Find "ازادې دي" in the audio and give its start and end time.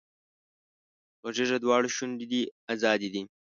2.73-3.21